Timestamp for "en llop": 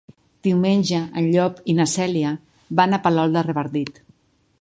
1.21-1.59